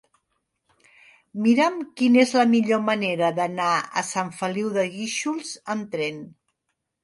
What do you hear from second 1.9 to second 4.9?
quina és la millor manera d'anar a Sant Feliu de